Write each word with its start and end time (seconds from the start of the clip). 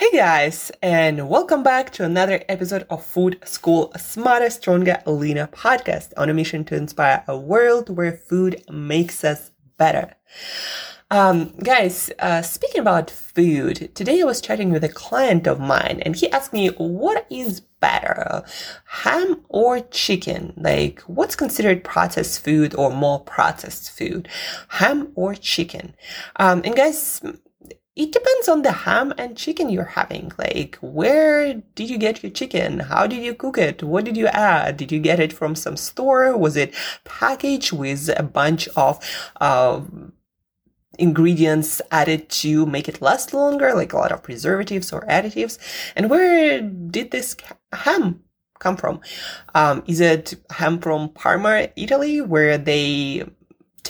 Hey 0.00 0.16
guys, 0.16 0.72
and 0.80 1.28
welcome 1.28 1.62
back 1.62 1.90
to 1.90 2.06
another 2.06 2.42
episode 2.48 2.86
of 2.88 3.04
Food 3.04 3.38
School 3.44 3.92
Smarter, 3.98 4.48
Stronger, 4.48 5.02
Leaner 5.04 5.46
podcast 5.48 6.14
on 6.16 6.30
a 6.30 6.32
mission 6.32 6.64
to 6.64 6.74
inspire 6.74 7.22
a 7.28 7.36
world 7.36 7.94
where 7.94 8.12
food 8.12 8.64
makes 8.70 9.24
us 9.24 9.50
better. 9.76 10.14
Um, 11.10 11.48
guys, 11.62 12.10
uh, 12.18 12.40
speaking 12.40 12.80
about 12.80 13.10
food, 13.10 13.94
today 13.94 14.22
I 14.22 14.24
was 14.24 14.40
chatting 14.40 14.70
with 14.72 14.84
a 14.84 14.88
client 14.88 15.46
of 15.46 15.60
mine 15.60 16.00
and 16.00 16.16
he 16.16 16.30
asked 16.30 16.54
me, 16.54 16.68
what 16.68 17.26
is 17.28 17.60
better, 17.60 18.42
ham 18.86 19.44
or 19.50 19.80
chicken? 19.80 20.54
Like, 20.56 21.02
what's 21.02 21.36
considered 21.36 21.84
processed 21.84 22.42
food 22.42 22.74
or 22.74 22.90
more 22.90 23.20
processed 23.20 23.90
food, 23.90 24.30
ham 24.68 25.12
or 25.14 25.34
chicken? 25.34 25.94
Um, 26.36 26.62
and 26.64 26.74
guys, 26.74 27.20
it 28.00 28.12
depends 28.12 28.48
on 28.48 28.62
the 28.62 28.72
ham 28.72 29.12
and 29.18 29.36
chicken 29.36 29.68
you're 29.68 29.84
having. 29.84 30.32
Like, 30.38 30.78
where 30.80 31.54
did 31.74 31.90
you 31.90 31.98
get 31.98 32.22
your 32.22 32.32
chicken? 32.32 32.78
How 32.78 33.06
did 33.06 33.22
you 33.22 33.34
cook 33.34 33.58
it? 33.58 33.82
What 33.82 34.06
did 34.06 34.16
you 34.16 34.26
add? 34.28 34.78
Did 34.78 34.90
you 34.90 35.00
get 35.00 35.20
it 35.20 35.34
from 35.34 35.54
some 35.54 35.76
store? 35.76 36.34
Was 36.34 36.56
it 36.56 36.74
packaged 37.04 37.72
with 37.72 38.08
a 38.18 38.22
bunch 38.22 38.68
of 38.68 38.98
uh, 39.38 39.82
ingredients 40.98 41.82
added 41.90 42.30
to 42.40 42.64
make 42.64 42.88
it 42.88 43.02
last 43.02 43.34
longer, 43.34 43.74
like 43.74 43.92
a 43.92 43.98
lot 43.98 44.12
of 44.12 44.22
preservatives 44.22 44.94
or 44.94 45.02
additives? 45.02 45.58
And 45.94 46.08
where 46.08 46.62
did 46.62 47.10
this 47.10 47.36
ham 47.70 48.20
come 48.60 48.78
from? 48.78 49.00
Um, 49.54 49.82
is 49.86 50.00
it 50.00 50.34
ham 50.48 50.78
from 50.78 51.10
Parma, 51.10 51.68
Italy, 51.76 52.22
where 52.22 52.56
they 52.56 53.26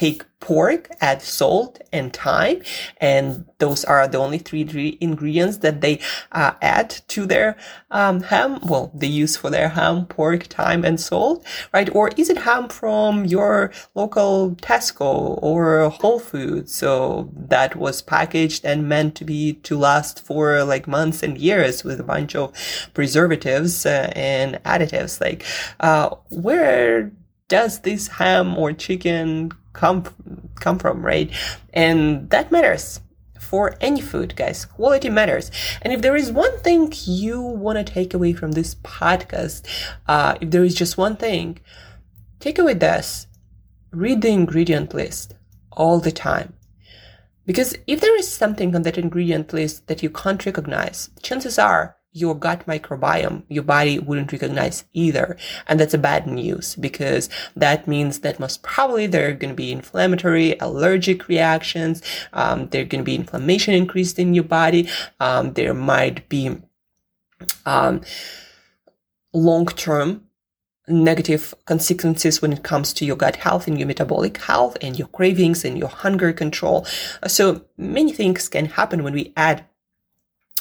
take 0.00 0.24
pork, 0.40 0.88
add 1.02 1.20
salt 1.20 1.78
and 1.92 2.14
time, 2.14 2.62
and 2.96 3.44
those 3.58 3.84
are 3.84 4.08
the 4.08 4.16
only 4.16 4.38
three 4.38 4.96
ingredients 4.98 5.58
that 5.58 5.82
they 5.82 6.00
uh, 6.32 6.52
add 6.62 6.88
to 7.08 7.26
their 7.26 7.54
um, 7.90 8.22
ham. 8.22 8.58
Well, 8.62 8.90
they 8.94 9.06
use 9.06 9.36
for 9.36 9.50
their 9.50 9.68
ham, 9.68 10.06
pork, 10.06 10.46
time, 10.46 10.86
and 10.86 10.98
salt, 10.98 11.44
right? 11.74 11.94
Or 11.94 12.08
is 12.16 12.30
it 12.30 12.38
ham 12.38 12.70
from 12.70 13.26
your 13.26 13.70
local 13.94 14.56
Tesco 14.62 15.38
or 15.42 15.90
Whole 15.90 16.18
Foods? 16.18 16.74
So 16.74 17.28
that 17.36 17.76
was 17.76 18.00
packaged 18.00 18.64
and 18.64 18.88
meant 18.88 19.14
to 19.16 19.24
be 19.26 19.52
to 19.68 19.76
last 19.76 20.24
for 20.24 20.64
like 20.64 20.88
months 20.88 21.22
and 21.22 21.36
years 21.36 21.84
with 21.84 22.00
a 22.00 22.08
bunch 22.14 22.34
of 22.34 22.54
preservatives 22.94 23.84
uh, 23.84 24.10
and 24.16 24.54
additives. 24.64 25.20
Like, 25.20 25.44
uh, 25.80 26.16
where 26.30 27.12
does 27.48 27.80
this 27.80 28.06
ham 28.06 28.56
or 28.56 28.72
chicken 28.72 29.52
come 29.72 30.04
come 30.56 30.78
from, 30.78 31.04
right? 31.04 31.30
And 31.72 32.30
that 32.30 32.50
matters 32.52 33.00
for 33.38 33.76
any 33.80 34.00
food, 34.00 34.36
guys. 34.36 34.64
Quality 34.64 35.10
matters. 35.10 35.50
And 35.82 35.92
if 35.92 36.02
there 36.02 36.16
is 36.16 36.30
one 36.30 36.58
thing 36.60 36.92
you 37.04 37.40
want 37.40 37.78
to 37.78 37.92
take 37.92 38.14
away 38.14 38.32
from 38.32 38.52
this 38.52 38.74
podcast, 38.76 39.66
uh, 40.06 40.36
if 40.40 40.50
there 40.50 40.64
is 40.64 40.74
just 40.74 40.98
one 40.98 41.16
thing, 41.16 41.60
take 42.38 42.58
away 42.58 42.74
this: 42.74 43.26
read 43.90 44.22
the 44.22 44.28
ingredient 44.28 44.94
list 44.94 45.34
all 45.72 46.00
the 46.00 46.12
time. 46.12 46.52
Because 47.46 47.74
if 47.86 48.00
there 48.00 48.16
is 48.16 48.28
something 48.28 48.76
on 48.76 48.82
that 48.82 48.98
ingredient 48.98 49.52
list 49.52 49.86
that 49.88 50.02
you 50.02 50.10
can't 50.10 50.44
recognize, 50.46 51.10
chances 51.22 51.58
are 51.58 51.96
your 52.12 52.34
gut 52.34 52.66
microbiome, 52.66 53.44
your 53.48 53.62
body 53.62 53.98
wouldn't 53.98 54.32
recognize 54.32 54.84
either. 54.92 55.36
And 55.68 55.78
that's 55.78 55.94
a 55.94 55.98
bad 55.98 56.26
news 56.26 56.74
because 56.74 57.28
that 57.54 57.86
means 57.86 58.20
that 58.20 58.40
most 58.40 58.62
probably 58.62 59.06
there 59.06 59.28
are 59.28 59.34
going 59.34 59.50
to 59.50 59.56
be 59.56 59.70
inflammatory, 59.70 60.58
allergic 60.58 61.28
reactions. 61.28 62.02
Um, 62.32 62.68
there 62.68 62.82
are 62.82 62.86
going 62.86 63.02
to 63.02 63.04
be 63.04 63.14
inflammation 63.14 63.74
increased 63.74 64.18
in 64.18 64.34
your 64.34 64.44
body. 64.44 64.88
Um, 65.20 65.52
there 65.52 65.74
might 65.74 66.28
be 66.28 66.56
um, 67.64 68.00
long-term 69.32 70.24
negative 70.88 71.54
consequences 71.66 72.42
when 72.42 72.52
it 72.52 72.64
comes 72.64 72.92
to 72.92 73.04
your 73.04 73.16
gut 73.16 73.36
health 73.36 73.68
and 73.68 73.78
your 73.78 73.86
metabolic 73.86 74.36
health 74.38 74.76
and 74.80 74.98
your 74.98 75.06
cravings 75.08 75.64
and 75.64 75.78
your 75.78 75.88
hunger 75.88 76.32
control. 76.32 76.84
So 77.28 77.64
many 77.76 78.12
things 78.12 78.48
can 78.48 78.66
happen 78.66 79.04
when 79.04 79.14
we 79.14 79.32
add 79.36 79.64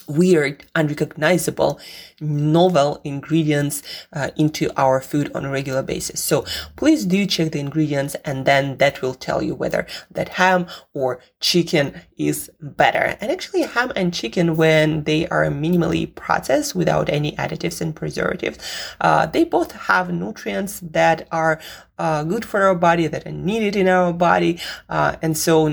weird, 0.09 0.65
unrecognizable, 0.75 1.79
novel 2.19 2.99
ingredients 3.03 3.83
uh, 4.13 4.31
into 4.35 4.69
our 4.75 4.99
food 4.99 5.31
on 5.35 5.45
a 5.45 5.49
regular 5.49 5.83
basis. 5.83 6.21
So 6.21 6.45
please 6.75 7.05
do 7.05 7.25
check 7.25 7.51
the 7.51 7.59
ingredients 7.59 8.15
and 8.25 8.45
then 8.45 8.77
that 8.77 9.01
will 9.01 9.13
tell 9.13 9.41
you 9.41 9.55
whether 9.55 9.85
that 10.11 10.29
ham 10.29 10.67
or 10.93 11.21
chicken 11.39 12.01
is 12.17 12.49
better. 12.59 13.15
And 13.21 13.31
actually 13.31 13.61
ham 13.61 13.91
and 13.95 14.13
chicken, 14.13 14.57
when 14.57 15.03
they 15.03 15.27
are 15.27 15.45
minimally 15.45 16.13
processed 16.15 16.75
without 16.75 17.09
any 17.09 17.33
additives 17.33 17.79
and 17.79 17.95
preservatives, 17.95 18.57
uh, 19.01 19.27
they 19.27 19.43
both 19.43 19.71
have 19.71 20.11
nutrients 20.11 20.79
that 20.81 21.27
are 21.31 21.61
uh, 21.99 22.23
good 22.23 22.45
for 22.45 22.63
our 22.63 22.75
body, 22.75 23.07
that 23.07 23.27
are 23.27 23.31
needed 23.31 23.75
in 23.75 23.87
our 23.87 24.11
body. 24.11 24.59
Uh, 24.89 25.15
and 25.21 25.37
so 25.37 25.67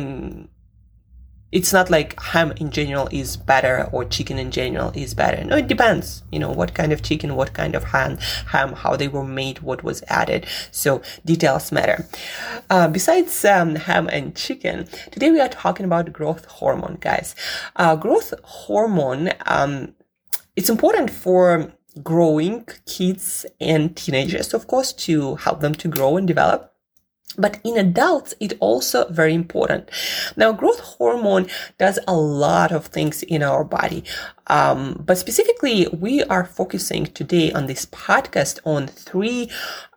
it's 1.56 1.72
not 1.72 1.88
like 1.88 2.20
ham 2.20 2.52
in 2.58 2.70
general 2.70 3.08
is 3.10 3.38
better 3.38 3.88
or 3.90 4.04
chicken 4.04 4.38
in 4.38 4.50
general 4.50 4.92
is 4.94 5.14
better. 5.14 5.42
No, 5.42 5.56
it 5.56 5.68
depends. 5.68 6.22
You 6.30 6.38
know, 6.38 6.50
what 6.50 6.74
kind 6.74 6.92
of 6.92 7.02
chicken, 7.02 7.34
what 7.34 7.54
kind 7.54 7.74
of 7.74 7.82
ham, 7.82 8.18
ham, 8.48 8.74
how 8.74 8.94
they 8.94 9.08
were 9.08 9.24
made, 9.24 9.60
what 9.60 9.82
was 9.82 10.02
added. 10.08 10.44
So 10.70 11.00
details 11.24 11.72
matter. 11.72 12.06
Uh, 12.68 12.88
besides 12.88 13.42
um, 13.46 13.76
ham 13.76 14.06
and 14.12 14.36
chicken, 14.36 14.86
today 15.10 15.30
we 15.30 15.40
are 15.40 15.48
talking 15.48 15.86
about 15.86 16.12
growth 16.12 16.44
hormone, 16.44 16.98
guys. 17.00 17.34
Uh, 17.74 17.96
growth 17.96 18.34
hormone, 18.42 19.30
um, 19.46 19.94
it's 20.56 20.68
important 20.68 21.10
for 21.10 21.72
growing 22.02 22.66
kids 22.84 23.46
and 23.62 23.96
teenagers, 23.96 24.52
of 24.52 24.66
course, 24.66 24.92
to 24.92 25.36
help 25.36 25.60
them 25.60 25.74
to 25.76 25.88
grow 25.88 26.18
and 26.18 26.28
develop. 26.28 26.75
But 27.38 27.60
in 27.64 27.76
adults, 27.76 28.34
it's 28.40 28.54
also 28.60 29.06
very 29.08 29.34
important. 29.34 29.90
Now, 30.36 30.52
growth 30.52 30.80
hormone 30.80 31.48
does 31.76 31.98
a 32.06 32.16
lot 32.16 32.72
of 32.72 32.86
things 32.86 33.22
in 33.22 33.42
our 33.42 33.62
body. 33.62 34.04
Um, 34.46 35.02
but 35.04 35.18
specifically, 35.18 35.86
we 35.88 36.22
are 36.24 36.46
focusing 36.46 37.06
today 37.06 37.52
on 37.52 37.66
this 37.66 37.84
podcast 37.86 38.60
on 38.64 38.86
three 38.86 39.50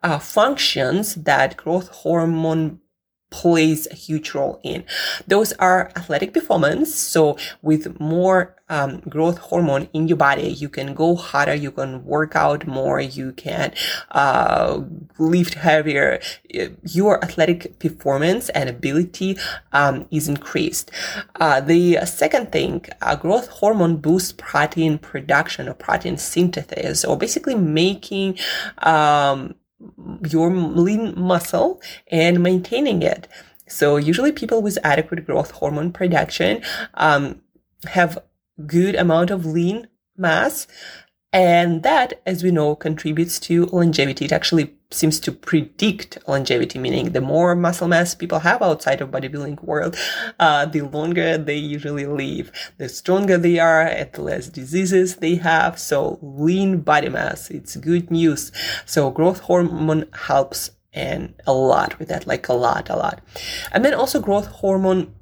uh, 0.03 0.19
functions 0.19 1.15
that 1.15 1.55
growth 1.55 1.89
hormone 1.89 2.79
plays 3.29 3.87
a 3.91 3.95
huge 3.95 4.33
role 4.33 4.59
in. 4.63 4.83
Those 5.27 5.53
are 5.53 5.91
athletic 5.95 6.33
performance. 6.33 6.93
So 6.95 7.37
with 7.61 7.99
more 7.99 8.55
um, 8.69 8.99
growth 9.01 9.37
hormone 9.39 9.87
in 9.93 10.07
your 10.07 10.17
body, 10.17 10.47
you 10.47 10.69
can 10.69 10.93
go 10.93 11.15
harder, 11.15 11.55
you 11.55 11.71
can 11.71 12.05
work 12.05 12.35
out 12.35 12.67
more, 12.67 12.99
you 12.99 13.31
can 13.33 13.73
uh, 14.11 14.81
lift 15.17 15.55
heavier. 15.55 16.19
Your 16.83 17.23
athletic 17.23 17.79
performance 17.79 18.49
and 18.49 18.69
ability 18.69 19.37
um, 19.73 20.07
is 20.11 20.27
increased. 20.29 20.91
Uh, 21.39 21.61
the 21.61 21.97
second 22.05 22.51
thing, 22.51 22.85
uh, 23.01 23.15
growth 23.15 23.47
hormone 23.47 23.97
boosts 23.97 24.33
protein 24.33 24.97
production 24.97 25.67
or 25.67 25.73
protein 25.73 26.17
synthesis, 26.17 27.03
or 27.03 27.17
basically 27.17 27.55
making 27.55 28.37
um, 28.79 29.55
your 30.29 30.51
lean 30.51 31.13
muscle 31.19 31.81
and 32.11 32.41
maintaining 32.41 33.01
it. 33.01 33.27
So 33.67 33.97
usually 33.97 34.31
people 34.31 34.61
with 34.61 34.77
adequate 34.83 35.25
growth 35.25 35.51
hormone 35.51 35.91
production 35.91 36.61
um, 36.95 37.41
have 37.85 38.17
good 38.65 38.95
amount 38.95 39.31
of 39.31 39.45
lean 39.45 39.87
mass 40.17 40.67
and 41.31 41.83
that, 41.83 42.21
as 42.25 42.43
we 42.43 42.51
know, 42.51 42.75
contributes 42.75 43.39
to 43.41 43.67
longevity. 43.67 44.25
It 44.25 44.31
actually 44.31 44.75
seems 44.91 45.19
to 45.19 45.31
predict 45.31 46.17
longevity, 46.27 46.79
meaning 46.79 47.11
the 47.11 47.21
more 47.21 47.55
muscle 47.55 47.87
mass 47.87 48.15
people 48.15 48.39
have 48.39 48.61
outside 48.61 49.01
of 49.01 49.11
bodybuilding 49.11 49.63
world, 49.63 49.95
uh, 50.39 50.65
the 50.65 50.81
longer 50.81 51.37
they 51.37 51.55
usually 51.55 52.07
live. 52.07 52.51
The 52.77 52.89
stronger 52.89 53.37
they 53.37 53.59
are, 53.59 53.81
and 53.81 54.11
the 54.11 54.23
less 54.23 54.49
diseases 54.49 55.17
they 55.17 55.35
have. 55.35 55.77
So 55.77 56.17
lean 56.21 56.79
body 56.81 57.09
mass, 57.09 57.51
it's 57.51 57.75
good 57.75 58.09
news. 58.09 58.51
So 58.85 59.11
growth 59.11 59.41
hormone 59.41 60.07
helps 60.13 60.71
and 60.91 61.35
a 61.45 61.53
lot 61.53 61.99
with 61.99 62.07
that, 62.09 62.25
like 62.25 62.49
a 62.49 62.53
lot, 62.53 62.89
a 62.89 62.95
lot. 62.95 63.21
And 63.71 63.85
then 63.85 63.93
also 63.93 64.19
growth 64.19 64.47
hormone 64.47 65.13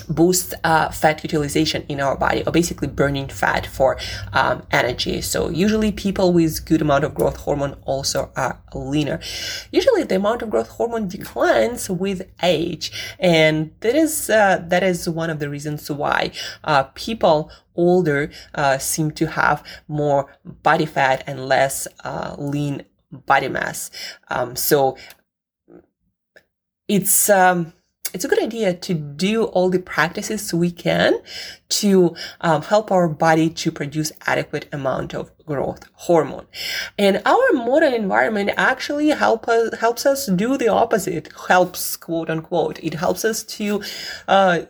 boosts 0.00 0.54
uh, 0.64 0.90
fat 0.90 1.22
utilization 1.22 1.84
in 1.88 2.00
our 2.00 2.16
body 2.16 2.42
or 2.46 2.52
basically 2.52 2.88
burning 2.88 3.28
fat 3.28 3.66
for 3.66 3.98
um, 4.32 4.66
energy. 4.70 5.20
So 5.20 5.50
usually 5.50 5.92
people 5.92 6.32
with 6.32 6.64
good 6.66 6.82
amount 6.82 7.04
of 7.04 7.14
growth 7.14 7.36
hormone 7.36 7.76
also 7.84 8.30
are 8.36 8.60
leaner. 8.74 9.20
Usually 9.70 10.02
the 10.02 10.16
amount 10.16 10.42
of 10.42 10.50
growth 10.50 10.68
hormone 10.68 11.08
declines 11.08 11.88
with 11.88 12.28
age 12.42 12.92
and 13.18 13.72
that 13.80 13.94
is 13.94 14.30
uh, 14.30 14.62
that 14.68 14.82
is 14.82 15.08
one 15.08 15.30
of 15.30 15.38
the 15.38 15.48
reasons 15.48 15.90
why 15.90 16.30
uh, 16.64 16.84
people 16.94 17.50
older 17.74 18.30
uh, 18.54 18.78
seem 18.78 19.10
to 19.12 19.26
have 19.26 19.62
more 19.88 20.34
body 20.44 20.86
fat 20.86 21.22
and 21.26 21.46
less 21.46 21.86
uh, 22.04 22.34
lean 22.38 22.84
body 23.10 23.48
mass. 23.48 23.90
Um, 24.28 24.56
so 24.56 24.96
it's 26.88 27.28
um, 27.30 27.72
it's 28.14 28.24
a 28.24 28.28
good 28.28 28.42
idea 28.42 28.72
to 28.74 28.94
do 28.94 29.44
all 29.44 29.68
the 29.70 29.78
practices 29.78 30.52
we 30.54 30.70
can 30.70 31.14
to 31.68 32.14
um, 32.40 32.62
help 32.62 32.90
our 32.90 33.08
body 33.08 33.50
to 33.50 33.70
produce 33.70 34.12
adequate 34.26 34.68
amount 34.72 35.14
of 35.14 35.30
growth 35.44 35.84
hormone. 35.92 36.46
And 36.98 37.22
our 37.26 37.52
modern 37.52 37.94
environment 37.94 38.50
actually 38.56 39.08
help 39.08 39.48
us, 39.48 39.78
helps 39.78 40.06
us 40.06 40.26
do 40.26 40.56
the 40.56 40.68
opposite, 40.68 41.28
helps 41.48 41.96
quote 41.96 42.30
unquote. 42.30 42.78
It 42.82 42.94
helps 42.94 43.24
us 43.24 43.42
to, 43.44 43.82
uh, 44.28 44.60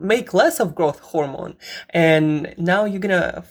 make 0.00 0.34
less 0.34 0.60
of 0.60 0.74
growth 0.74 1.00
hormone. 1.00 1.56
And 1.90 2.54
now 2.58 2.84
you're 2.84 3.00
gonna 3.00 3.44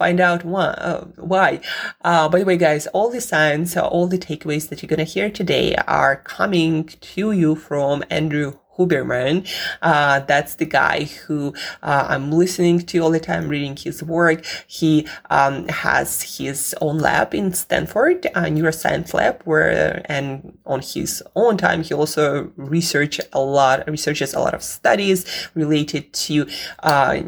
find 0.00 0.18
out 0.18 0.46
why. 0.46 0.68
Uh, 0.88 1.04
why. 1.16 1.60
Uh, 2.00 2.26
by 2.30 2.38
the 2.38 2.46
way, 2.46 2.56
guys, 2.56 2.86
all 2.88 3.10
the 3.10 3.20
signs, 3.20 3.76
all 3.76 4.06
the 4.06 4.16
takeaways 4.16 4.70
that 4.70 4.80
you're 4.80 4.88
going 4.88 5.06
to 5.06 5.12
hear 5.16 5.30
today 5.30 5.76
are 5.86 6.16
coming 6.16 6.86
to 7.14 7.32
you 7.32 7.54
from 7.54 8.02
Andrew 8.08 8.56
Huberman. 8.78 9.46
Uh, 9.82 10.20
that's 10.20 10.54
the 10.54 10.64
guy 10.64 11.04
who 11.04 11.52
uh, 11.82 12.06
I'm 12.08 12.32
listening 12.32 12.80
to 12.86 12.98
all 13.00 13.10
the 13.10 13.20
time, 13.20 13.50
reading 13.50 13.76
his 13.76 14.02
work. 14.02 14.42
He 14.66 15.06
um, 15.28 15.68
has 15.68 16.38
his 16.38 16.74
own 16.80 16.96
lab 16.96 17.34
in 17.34 17.52
Stanford, 17.52 18.24
a 18.24 18.44
neuroscience 18.56 19.12
lab, 19.12 19.42
where 19.44 20.00
and 20.06 20.56
on 20.64 20.80
his 20.80 21.22
own 21.36 21.58
time 21.58 21.82
he 21.82 21.92
also 21.92 22.50
research 22.56 23.20
a 23.34 23.40
lot, 23.40 23.86
researches 23.86 24.32
a 24.32 24.40
lot 24.40 24.54
of 24.54 24.62
studies 24.62 25.26
related 25.54 26.10
to. 26.24 26.46
Uh, 26.82 27.20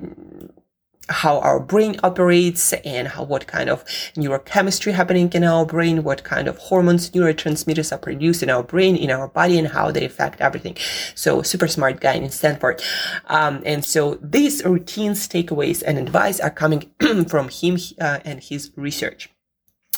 how 1.08 1.38
our 1.40 1.58
brain 1.58 1.96
operates 2.02 2.72
and 2.72 3.08
how 3.08 3.24
what 3.24 3.46
kind 3.46 3.68
of 3.68 3.84
neurochemistry 4.16 4.92
happening 4.92 5.30
in 5.32 5.44
our 5.44 5.66
brain, 5.66 6.04
what 6.04 6.24
kind 6.24 6.48
of 6.48 6.58
hormones, 6.58 7.10
neurotransmitters 7.10 7.92
are 7.92 7.98
produced 7.98 8.42
in 8.42 8.50
our 8.50 8.62
brain, 8.62 8.96
in 8.96 9.10
our 9.10 9.28
body, 9.28 9.58
and 9.58 9.68
how 9.68 9.90
they 9.90 10.04
affect 10.04 10.40
everything. 10.40 10.76
So 11.14 11.42
super 11.42 11.68
smart 11.68 12.00
guy 12.00 12.14
in 12.14 12.30
Stanford. 12.30 12.82
Um, 13.26 13.62
and 13.66 13.84
so 13.84 14.18
these 14.22 14.64
routines, 14.64 15.28
takeaways, 15.28 15.82
and 15.84 15.98
advice 15.98 16.40
are 16.40 16.50
coming 16.50 16.90
from 17.28 17.48
him 17.48 17.78
uh, 18.00 18.20
and 18.24 18.42
his 18.42 18.70
research. 18.76 19.28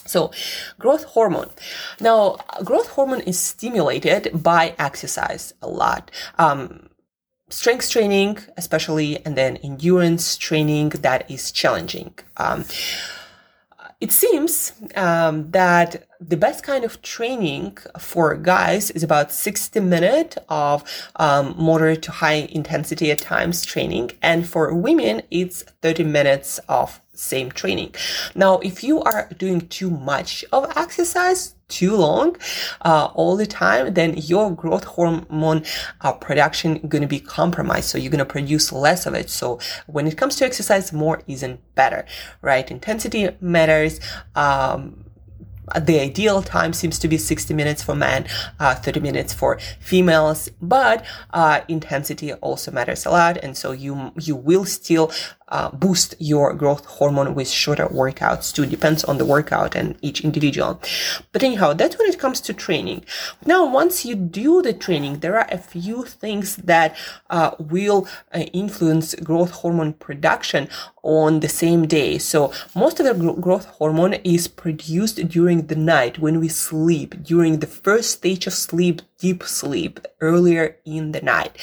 So, 0.06 0.32
growth 0.78 1.04
hormone. 1.04 1.48
Now, 1.98 2.36
growth 2.62 2.88
hormone 2.88 3.20
is 3.20 3.38
stimulated 3.38 4.42
by 4.42 4.74
exercise 4.78 5.54
a 5.62 5.68
lot. 5.68 6.10
Um, 6.36 6.90
strength 7.49 7.91
training, 7.91 8.38
especially, 8.56 9.25
and 9.25 9.37
then 9.37 9.56
endurance 9.58 10.37
training 10.37 10.91
that 10.91 11.31
is 11.31 11.52
challenging. 11.52 12.14
Um, 12.37 12.64
it 14.00 14.12
seems 14.12 14.73
um, 14.96 15.50
that 15.52 16.06
the 16.20 16.37
best 16.37 16.62
kind 16.62 16.85
of 16.85 17.00
training 17.00 17.79
for 17.99 18.35
guys 18.35 18.91
is 18.91 19.02
about 19.02 19.32
60 19.32 19.81
minutes 19.81 20.37
of 20.49 20.85
um, 21.17 21.55
moderate 21.56 22.02
to 22.02 22.11
high 22.11 22.49
intensity 22.50 23.11
at 23.11 23.19
times 23.19 23.64
training. 23.64 24.11
And 24.20 24.46
for 24.46 24.75
women, 24.75 25.23
it's 25.31 25.62
30 25.82 26.05
minutes 26.05 26.58
of 26.69 27.00
same 27.14 27.50
training. 27.50 27.94
Now, 28.34 28.58
if 28.58 28.82
you 28.84 29.02
are 29.02 29.28
doing 29.38 29.69
too 29.69 29.90
much 29.90 30.44
of 30.52 30.70
exercise, 30.76 31.55
too 31.69 31.96
long, 31.96 32.37
uh, 32.82 33.06
all 33.14 33.37
the 33.37 33.46
time, 33.46 33.94
then 33.94 34.14
your 34.16 34.50
growth 34.50 34.84
hormone 34.84 35.64
uh, 36.02 36.12
production 36.12 36.78
going 36.88 37.02
to 37.02 37.08
be 37.08 37.20
compromised. 37.20 37.88
So 37.88 37.99
you're 37.99 38.11
going 38.11 38.19
to 38.19 38.25
produce 38.25 38.72
less 38.72 39.06
of 39.06 39.14
it. 39.14 39.31
So 39.31 39.58
when 39.87 40.06
it 40.06 40.16
comes 40.16 40.37
to 40.37 40.44
exercise, 40.44 40.93
more 40.93 41.22
isn't 41.26 41.61
better, 41.75 42.05
right? 42.43 42.70
Intensity 42.70 43.31
matters. 43.40 43.99
Um, 44.34 45.05
the 45.81 45.99
ideal 45.99 46.43
time 46.43 46.72
seems 46.72 46.99
to 46.99 47.08
be 47.08 47.17
60 47.17 47.55
minutes 47.55 47.82
for 47.82 47.94
men, 47.94 48.26
uh, 48.60 48.75
30 48.75 49.00
minutes 49.00 49.32
for 49.32 49.58
females, 49.81 50.50
but 50.60 51.05
uh, 51.32 51.60
intensity 51.69 52.32
also 52.34 52.70
matters 52.70 53.06
a 53.06 53.10
lot, 53.10 53.38
and 53.38 53.56
so 53.56 53.72
you 53.72 54.12
you 54.20 54.37
will 54.37 54.64
still 54.64 55.10
uh, 55.49 55.70
boost 55.70 56.14
your 56.19 56.55
growth 56.55 56.85
hormone 56.87 57.35
with 57.35 57.49
shorter 57.49 57.87
workouts 57.87 58.52
too. 58.52 58.67
Depends 58.67 59.05
on 59.05 59.19
the 59.19 59.25
workout 59.25 59.75
and 59.75 59.96
each 60.02 60.23
individual. 60.23 60.81
But 61.32 61.43
anyhow, 61.43 61.73
that's 61.73 61.99
when 61.99 62.08
it 62.08 62.19
comes 62.19 62.41
to 62.43 62.55
training. 62.55 63.05
Now, 63.44 63.67
once 63.67 64.05
you 64.05 64.14
do 64.14 64.62
the 64.62 64.73
training, 64.73 65.20
there 65.20 65.38
are 65.38 65.49
a 65.50 65.58
few 65.58 66.05
things 66.05 66.56
that 66.56 66.96
uh, 67.31 67.52
will 67.58 68.08
uh, 68.32 68.41
influence 68.52 69.14
growth 69.17 69.50
hormone 69.50 69.93
production 69.93 70.69
on 71.02 71.41
the 71.41 71.49
same 71.49 71.87
day. 71.87 72.19
So 72.19 72.52
most 72.75 72.99
of 72.99 73.06
the 73.06 73.14
gro- 73.14 73.35
growth 73.35 73.67
hormone 73.67 74.14
is 74.25 74.49
produced 74.49 75.29
during 75.29 75.67
the 75.67 75.76
night 75.76 76.19
when 76.19 76.41
we 76.41 76.49
sleep, 76.49 77.23
during 77.23 77.58
the 77.58 77.67
first 77.67 78.11
stage 78.11 78.46
of 78.46 78.55
sleep, 78.55 79.02
deep 79.19 79.43
sleep, 79.43 80.00
earlier 80.20 80.76
in 80.85 81.12
the 81.12 81.20
night. 81.20 81.56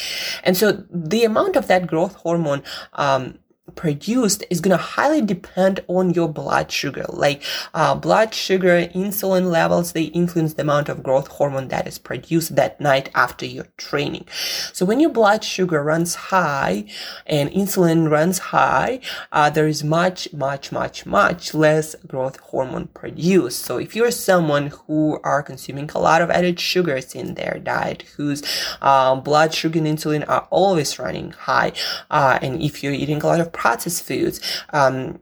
And 0.44 0.56
so 0.56 0.83
the 0.89 1.24
amount 1.24 1.56
of 1.56 1.68
that 1.68 1.88
growth 1.88 2.16
hormone 2.16 2.63
um, 2.94 3.39
produced 3.75 4.44
is 4.50 4.62
going 4.62 4.77
to 4.77 4.83
highly 4.83 5.21
depend 5.21 5.81
on 5.88 6.13
your 6.13 6.27
blood 6.27 6.71
sugar. 6.71 7.06
Like 7.09 7.44
uh, 7.73 7.95
blood 7.95 8.33
sugar, 8.33 8.88
insulin 8.88 9.50
levels, 9.50 9.94
they 9.94 10.06
influence 10.06 10.53
the 10.53 10.63
amount 10.63 10.89
of 10.89 11.03
growth 11.03 11.27
hormone 11.27 11.69
that 11.69 11.88
is 11.88 11.97
produced 11.97 12.56
that 12.56 12.79
night 12.79 13.09
after 13.15 13.45
your 13.45 13.68
training. 13.77 14.27
So 14.73 14.85
when 14.85 15.00
your 15.00 15.09
blood 15.09 15.44
sugar 15.44 15.83
runs 15.83 16.15
high 16.15 16.85
and 17.25 17.50
insulin 17.51 18.09
runs 18.09 18.38
high, 18.39 19.00
uh, 19.31 19.50
there 19.50 19.68
is 19.68 19.83
much, 19.83 20.31
much, 20.33 20.71
much, 20.71 21.06
much 21.06 21.53
less 21.53 21.95
growth 22.07 22.39
hormone 22.39 22.88
produced. 22.88 23.63
So 23.65 23.77
if 23.77 23.95
you're 23.95 24.12
someone 24.12 24.68
who 24.68 25.19
are 25.23 25.44
consuming 25.44 25.89
a 25.94 26.00
lot 26.00 26.21
of 26.21 26.29
added 26.29 26.59
sugars 26.59 27.15
in 27.15 27.35
their 27.35 27.59
diet, 27.59 28.03
whose 28.18 28.44
uh, 28.81 29.15
blood 29.15 29.53
sugar 29.53 29.79
and 29.79 29.88
insulin 29.88 30.27
are 30.27 30.47
always 30.50 31.00
running 31.00 31.31
high, 31.31 31.73
uh, 32.09 32.39
and 32.41 32.62
if 32.62 32.83
you're 32.83 32.94
eating 32.94 33.21
a 33.21 33.27
lot 33.27 33.39
of 33.39 33.51
processed 33.61 34.03
foods, 34.03 34.41
um, 34.73 35.19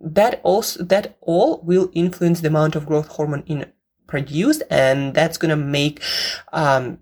that 0.00 0.40
also 0.42 0.82
that 0.82 1.16
all 1.20 1.60
will 1.62 1.90
influence 1.92 2.40
the 2.40 2.48
amount 2.48 2.74
of 2.74 2.86
growth 2.86 3.08
hormone 3.08 3.44
in 3.46 3.66
produced, 4.06 4.62
and 4.70 5.14
that's 5.14 5.38
gonna 5.38 5.62
make 5.78 6.02
um, 6.52 6.98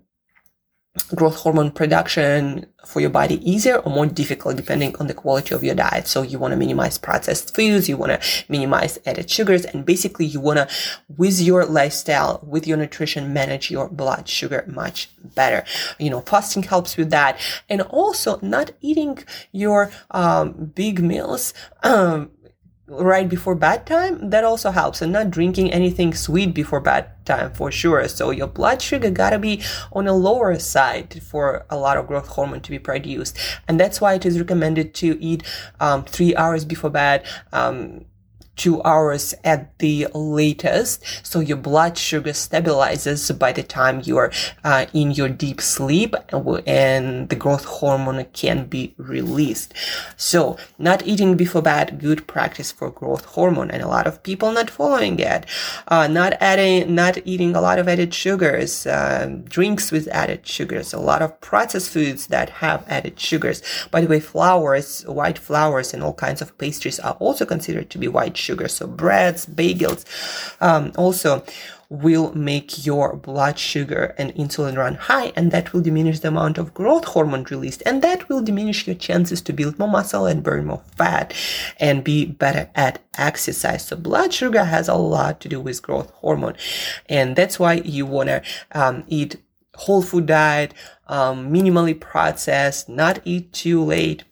growth 1.15 1.35
hormone 1.37 1.71
production 1.71 2.65
for 2.85 2.99
your 2.99 3.09
body 3.09 3.39
easier 3.49 3.77
or 3.77 3.91
more 3.91 4.05
difficult 4.05 4.57
depending 4.57 4.93
on 4.97 5.07
the 5.07 5.13
quality 5.13 5.55
of 5.55 5.63
your 5.63 5.75
diet. 5.75 6.05
So 6.05 6.21
you 6.21 6.37
want 6.37 6.51
to 6.51 6.57
minimize 6.57 6.97
processed 6.97 7.55
foods, 7.55 7.87
you 7.87 7.95
want 7.95 8.11
to 8.11 8.45
minimize 8.49 8.99
added 9.05 9.29
sugars, 9.29 9.63
and 9.63 9.85
basically 9.85 10.25
you 10.25 10.41
want 10.41 10.57
to, 10.57 10.67
with 11.15 11.39
your 11.39 11.65
lifestyle, 11.65 12.41
with 12.45 12.67
your 12.67 12.77
nutrition, 12.77 13.31
manage 13.31 13.71
your 13.71 13.87
blood 13.87 14.27
sugar 14.27 14.65
much 14.67 15.09
better. 15.35 15.63
You 15.97 16.09
know, 16.09 16.21
fasting 16.21 16.63
helps 16.63 16.97
with 16.97 17.09
that. 17.11 17.39
And 17.69 17.81
also 17.83 18.39
not 18.41 18.71
eating 18.81 19.19
your 19.53 19.91
um, 20.11 20.71
big 20.75 21.01
meals. 21.01 21.53
Um, 21.83 22.31
right 22.91 23.27
before 23.27 23.55
bedtime, 23.55 24.29
that 24.29 24.43
also 24.43 24.71
helps. 24.71 25.01
And 25.01 25.13
not 25.13 25.31
drinking 25.31 25.71
anything 25.71 26.13
sweet 26.13 26.53
before 26.53 26.81
bedtime 26.81 27.53
for 27.53 27.71
sure. 27.71 28.07
So 28.07 28.31
your 28.31 28.47
blood 28.47 28.81
sugar 28.81 29.09
gotta 29.09 29.39
be 29.39 29.61
on 29.93 30.07
a 30.07 30.13
lower 30.13 30.57
side 30.59 31.21
for 31.23 31.65
a 31.69 31.77
lot 31.77 31.97
of 31.97 32.07
growth 32.07 32.27
hormone 32.27 32.61
to 32.61 32.71
be 32.71 32.79
produced. 32.79 33.37
And 33.67 33.79
that's 33.79 34.01
why 34.01 34.15
it 34.15 34.25
is 34.25 34.39
recommended 34.39 34.93
to 34.95 35.17
eat 35.23 35.43
um, 35.79 36.03
three 36.03 36.35
hours 36.35 36.65
before 36.65 36.89
bed. 36.89 37.25
Um, 37.53 38.05
two 38.61 38.79
hours 38.83 39.33
at 39.43 39.75
the 39.79 40.07
latest. 40.13 41.03
So 41.25 41.39
your 41.39 41.57
blood 41.57 41.97
sugar 41.97 42.29
stabilizes 42.29 43.23
by 43.39 43.51
the 43.53 43.63
time 43.63 44.03
you're 44.05 44.31
uh, 44.63 44.85
in 44.93 45.09
your 45.09 45.29
deep 45.29 45.59
sleep 45.61 46.13
and 46.67 47.27
the 47.29 47.35
growth 47.35 47.65
hormone 47.65 48.23
can 48.33 48.67
be 48.67 48.93
released. 48.97 49.73
So 50.15 50.57
not 50.77 51.07
eating 51.07 51.37
before 51.37 51.63
bed, 51.63 51.99
good 51.99 52.27
practice 52.27 52.71
for 52.71 52.91
growth 52.91 53.25
hormone 53.25 53.71
and 53.71 53.81
a 53.81 53.87
lot 53.87 54.05
of 54.05 54.21
people 54.21 54.51
not 54.51 54.69
following 54.69 55.17
it. 55.17 55.47
Uh, 55.87 56.05
not 56.05 56.33
adding, 56.39 56.93
not 56.93 57.17
eating 57.25 57.55
a 57.55 57.61
lot 57.61 57.79
of 57.79 57.87
added 57.87 58.13
sugars, 58.13 58.85
uh, 58.85 59.39
drinks 59.45 59.91
with 59.91 60.07
added 60.09 60.45
sugars, 60.45 60.93
a 60.93 60.99
lot 60.99 61.23
of 61.23 61.41
processed 61.41 61.89
foods 61.89 62.27
that 62.27 62.61
have 62.61 62.85
added 62.87 63.19
sugars. 63.19 63.63
By 63.89 64.01
the 64.01 64.07
way, 64.07 64.19
flours, 64.19 65.01
white 65.07 65.39
flours 65.39 65.95
and 65.95 66.03
all 66.03 66.13
kinds 66.13 66.43
of 66.43 66.55
pastries 66.59 66.99
are 66.99 67.17
also 67.19 67.43
considered 67.43 67.89
to 67.89 67.97
be 67.97 68.07
white 68.07 68.37
sugar. 68.51 68.67
So 68.67 68.87
breads, 68.87 69.45
bagels, 69.45 70.05
um, 70.59 70.91
also 70.97 71.43
will 71.89 72.33
make 72.33 72.85
your 72.85 73.17
blood 73.17 73.59
sugar 73.59 74.15
and 74.17 74.33
insulin 74.35 74.77
run 74.77 74.95
high 74.95 75.33
and 75.35 75.51
that 75.51 75.73
will 75.73 75.81
diminish 75.81 76.21
the 76.21 76.29
amount 76.29 76.57
of 76.57 76.73
growth 76.73 77.03
hormone 77.03 77.43
released 77.51 77.83
and 77.85 78.01
that 78.01 78.29
will 78.29 78.41
diminish 78.41 78.87
your 78.87 78.95
chances 78.95 79.41
to 79.41 79.51
build 79.51 79.77
more 79.77 79.89
muscle 79.89 80.25
and 80.25 80.41
burn 80.41 80.65
more 80.65 80.81
fat 80.95 81.33
and 81.81 82.01
be 82.01 82.25
better 82.25 82.69
at 82.75 83.01
exercise 83.17 83.83
so 83.83 83.97
blood 83.97 84.33
sugar 84.33 84.63
has 84.63 84.87
a 84.87 84.95
lot 84.95 85.41
to 85.41 85.49
do 85.49 85.59
with 85.59 85.81
growth 85.81 86.09
hormone 86.21 86.55
and 87.09 87.35
that's 87.35 87.59
why 87.59 87.73
you 87.73 88.05
want 88.05 88.29
to 88.29 88.41
um, 88.71 89.03
eat 89.07 89.35
whole 89.75 90.01
food 90.01 90.27
diet 90.27 90.73
um, 91.07 91.51
minimally 91.51 91.99
processed 91.99 92.87
not 92.87 93.19
eat 93.25 93.51
too 93.51 93.83
late 93.83 94.23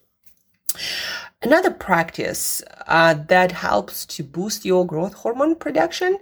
Another 1.42 1.70
practice 1.70 2.62
uh, 2.86 3.14
that 3.28 3.52
helps 3.52 4.04
to 4.04 4.22
boost 4.22 4.66
your 4.66 4.86
growth 4.86 5.14
hormone 5.14 5.56
production 5.56 6.18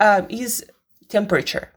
uh, 0.00 0.22
is 0.30 0.64
temperature. 1.08 1.70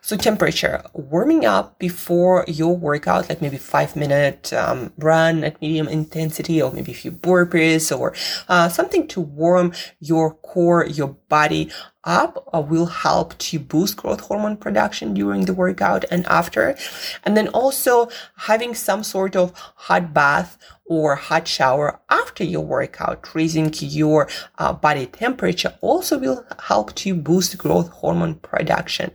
So 0.00 0.16
temperature, 0.16 0.82
warming 0.94 1.44
up 1.44 1.78
before 1.78 2.44
your 2.48 2.74
workout, 2.74 3.28
like 3.28 3.42
maybe 3.42 3.58
five 3.58 3.96
minute 3.96 4.52
um, 4.52 4.92
run 4.96 5.44
at 5.44 5.60
medium 5.60 5.88
intensity, 5.88 6.62
or 6.62 6.72
maybe 6.72 6.92
a 6.92 6.94
few 6.94 7.12
burpees, 7.12 7.96
or 7.96 8.14
uh, 8.48 8.68
something 8.68 9.08
to 9.08 9.20
warm 9.20 9.72
your 10.00 10.34
core, 10.34 10.86
your 10.86 11.08
body 11.28 11.70
up, 12.06 12.48
will 12.62 12.86
help 12.86 13.36
to 13.38 13.58
boost 13.58 13.96
growth 13.96 14.20
hormone 14.20 14.56
production 14.56 15.12
during 15.12 15.44
the 15.44 15.52
workout 15.52 16.04
and 16.10 16.24
after. 16.26 16.76
And 17.24 17.36
then 17.36 17.48
also 17.48 18.08
having 18.36 18.74
some 18.74 19.02
sort 19.02 19.36
of 19.36 19.52
hot 19.74 20.14
bath 20.14 20.56
or 20.86 21.16
hot 21.16 21.48
shower 21.48 22.00
after 22.08 22.44
your 22.44 22.64
workout, 22.64 23.34
raising 23.34 23.72
your 23.74 24.28
uh, 24.58 24.72
body 24.72 25.06
temperature 25.06 25.74
also 25.80 26.18
will 26.18 26.46
help 26.60 26.94
to 26.94 27.14
boost 27.14 27.58
growth 27.58 27.88
hormone 27.88 28.36
production. 28.36 29.10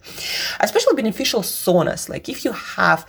Especially 0.60 0.96
beneficial 0.96 1.42
saunas, 1.42 2.10
like 2.10 2.28
if 2.28 2.44
you 2.44 2.52
have 2.52 3.08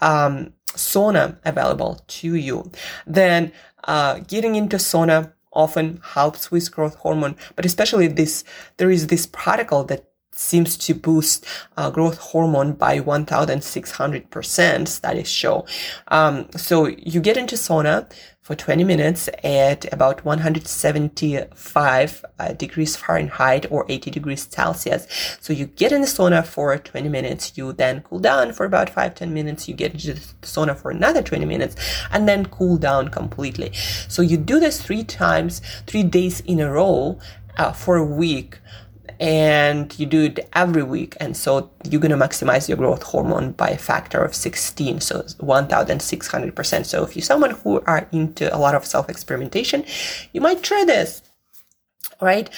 um, 0.00 0.52
sauna 0.68 1.36
available 1.44 2.00
to 2.06 2.34
you, 2.34 2.70
then 3.06 3.52
uh, 3.84 4.20
getting 4.20 4.54
into 4.54 4.76
sauna 4.76 5.32
often 5.54 6.00
helps 6.14 6.50
with 6.50 6.70
growth 6.72 6.96
hormone, 6.96 7.36
but 7.56 7.64
especially 7.64 8.06
this, 8.06 8.44
there 8.76 8.90
is 8.90 9.06
this 9.08 9.26
protocol 9.26 9.84
that 9.84 10.10
seems 10.36 10.76
to 10.76 10.94
boost 10.94 11.46
uh, 11.76 11.90
growth 11.90 12.18
hormone 12.18 12.72
by 12.72 12.98
1600% 12.98 14.88
studies 14.88 15.30
show. 15.30 15.64
Um, 16.08 16.48
so 16.56 16.86
you 16.86 17.20
get 17.20 17.36
into 17.36 17.54
sauna 17.56 18.10
for 18.44 18.54
20 18.54 18.84
minutes 18.84 19.28
at 19.42 19.90
about 19.90 20.22
175 20.22 22.24
uh, 22.38 22.52
degrees 22.52 22.94
Fahrenheit 22.94 23.64
or 23.70 23.86
80 23.88 24.10
degrees 24.10 24.46
Celsius. 24.46 25.06
So 25.40 25.54
you 25.54 25.64
get 25.64 25.92
in 25.92 26.02
the 26.02 26.06
sauna 26.06 26.44
for 26.44 26.76
20 26.76 27.08
minutes, 27.08 27.56
you 27.56 27.72
then 27.72 28.02
cool 28.02 28.18
down 28.18 28.52
for 28.52 28.66
about 28.66 28.90
5 28.90 29.14
10 29.14 29.32
minutes, 29.32 29.66
you 29.66 29.72
get 29.72 29.94
into 29.94 30.12
the 30.12 30.20
sauna 30.42 30.76
for 30.76 30.90
another 30.90 31.22
20 31.22 31.46
minutes, 31.46 31.74
and 32.12 32.28
then 32.28 32.44
cool 32.44 32.76
down 32.76 33.08
completely. 33.08 33.72
So 34.08 34.20
you 34.20 34.36
do 34.36 34.60
this 34.60 34.78
three 34.78 35.04
times, 35.04 35.62
three 35.86 36.02
days 36.02 36.40
in 36.40 36.60
a 36.60 36.70
row 36.70 37.18
uh, 37.56 37.72
for 37.72 37.96
a 37.96 38.04
week 38.04 38.58
and 39.20 39.98
you 39.98 40.06
do 40.06 40.22
it 40.22 40.48
every 40.54 40.82
week 40.82 41.16
and 41.20 41.36
so 41.36 41.70
you're 41.88 42.00
going 42.00 42.10
to 42.10 42.26
maximize 42.26 42.68
your 42.68 42.76
growth 42.76 43.02
hormone 43.02 43.52
by 43.52 43.68
a 43.70 43.78
factor 43.78 44.22
of 44.22 44.34
16 44.34 45.00
so 45.00 45.22
1600% 45.22 46.86
so 46.86 47.04
if 47.04 47.16
you're 47.16 47.22
someone 47.22 47.50
who 47.50 47.80
are 47.86 48.08
into 48.12 48.54
a 48.54 48.58
lot 48.58 48.74
of 48.74 48.84
self 48.84 49.08
experimentation 49.08 49.84
you 50.32 50.40
might 50.40 50.62
try 50.62 50.84
this 50.84 51.22
right 52.20 52.50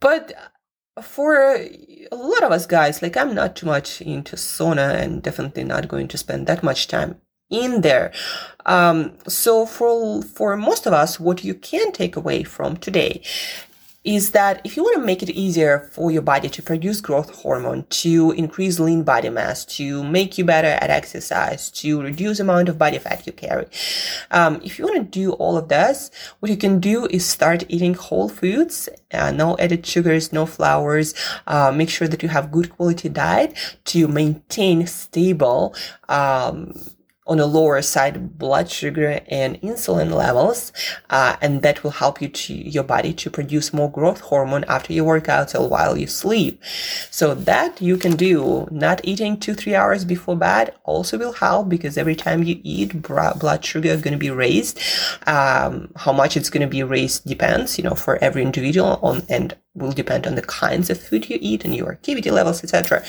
but 0.00 0.32
for 1.02 1.54
a 1.54 2.16
lot 2.16 2.42
of 2.42 2.52
us 2.52 2.66
guys 2.66 3.02
like 3.02 3.16
i'm 3.16 3.34
not 3.34 3.56
too 3.56 3.66
much 3.66 4.00
into 4.00 4.36
sauna 4.36 4.94
and 4.94 5.22
definitely 5.22 5.64
not 5.64 5.88
going 5.88 6.08
to 6.08 6.18
spend 6.18 6.46
that 6.46 6.62
much 6.62 6.88
time 6.88 7.20
in 7.50 7.80
there. 7.80 8.12
Um, 8.66 9.16
so 9.26 9.64
for 9.66 10.22
for 10.22 10.56
most 10.56 10.86
of 10.86 10.92
us, 10.92 11.18
what 11.18 11.44
you 11.44 11.54
can 11.54 11.92
take 11.92 12.16
away 12.16 12.42
from 12.42 12.76
today 12.76 13.22
is 14.04 14.30
that 14.30 14.60
if 14.64 14.76
you 14.76 14.82
want 14.82 14.96
to 14.96 15.04
make 15.04 15.22
it 15.22 15.30
easier 15.30 15.90
for 15.92 16.10
your 16.10 16.22
body 16.22 16.48
to 16.48 16.62
produce 16.62 17.00
growth 17.00 17.34
hormone, 17.42 17.84
to 17.90 18.30
increase 18.32 18.78
lean 18.78 19.02
body 19.02 19.28
mass, 19.28 19.64
to 19.64 20.04
make 20.04 20.38
you 20.38 20.44
better 20.44 20.68
at 20.68 20.88
exercise, 20.88 21.70
to 21.70 22.00
reduce 22.00 22.38
amount 22.38 22.68
of 22.68 22.78
body 22.78 22.98
fat 22.98 23.26
you 23.26 23.32
carry, 23.32 23.66
um, 24.30 24.60
if 24.64 24.78
you 24.78 24.84
want 24.84 24.96
to 24.96 25.04
do 25.04 25.32
all 25.32 25.56
of 25.56 25.68
this, 25.68 26.10
what 26.38 26.50
you 26.50 26.56
can 26.56 26.78
do 26.78 27.06
is 27.06 27.26
start 27.26 27.64
eating 27.68 27.94
whole 27.94 28.28
foods, 28.28 28.88
uh, 29.12 29.30
no 29.30 29.56
added 29.58 29.84
sugars, 29.84 30.32
no 30.32 30.46
flours. 30.46 31.14
Uh, 31.46 31.72
make 31.72 31.90
sure 31.90 32.08
that 32.08 32.22
you 32.22 32.28
have 32.28 32.52
good 32.52 32.70
quality 32.70 33.08
diet 33.08 33.54
to 33.84 34.06
maintain 34.06 34.86
stable. 34.86 35.74
Um, 36.08 36.72
on 37.28 37.38
a 37.38 37.46
lower 37.46 37.80
side 37.82 38.38
blood 38.38 38.70
sugar 38.70 39.20
and 39.28 39.60
insulin 39.60 40.10
levels, 40.12 40.72
uh, 41.10 41.36
and 41.40 41.62
that 41.62 41.84
will 41.84 41.90
help 41.90 42.20
you 42.20 42.28
to 42.28 42.54
your 42.54 42.84
body 42.84 43.12
to 43.12 43.30
produce 43.30 43.72
more 43.72 43.90
growth 43.90 44.20
hormone 44.20 44.64
after 44.64 44.92
your 44.92 45.20
workouts 45.20 45.58
or 45.58 45.68
while 45.68 45.96
you 45.96 46.06
sleep. 46.06 46.60
So 47.10 47.34
that 47.34 47.80
you 47.80 47.96
can 47.96 48.16
do. 48.16 48.66
Not 48.70 49.00
eating 49.04 49.38
two 49.38 49.54
three 49.54 49.74
hours 49.74 50.04
before 50.04 50.36
bed 50.36 50.74
also 50.84 51.18
will 51.18 51.32
help 51.32 51.68
because 51.68 51.98
every 51.98 52.16
time 52.16 52.42
you 52.42 52.60
eat, 52.62 53.02
blood 53.02 53.64
sugar 53.64 53.88
is 53.88 54.02
going 54.02 54.12
to 54.12 54.18
be 54.18 54.30
raised. 54.30 54.80
Um, 55.26 55.92
how 55.96 56.12
much 56.12 56.36
it's 56.36 56.50
going 56.50 56.62
to 56.62 56.66
be 56.66 56.82
raised 56.82 57.26
depends, 57.26 57.78
you 57.78 57.84
know, 57.84 57.94
for 57.94 58.16
every 58.22 58.42
individual 58.42 58.98
on 59.02 59.22
and 59.28 59.54
will 59.78 59.92
depend 59.92 60.26
on 60.26 60.34
the 60.34 60.42
kinds 60.42 60.90
of 60.90 61.00
food 61.00 61.28
you 61.30 61.38
eat 61.40 61.64
and 61.64 61.74
your 61.74 61.92
activity 61.92 62.30
levels, 62.30 62.62
etc. 62.62 63.02